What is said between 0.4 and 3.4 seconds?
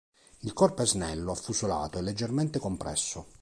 corpo è snello, affusolato e leggermente compresso.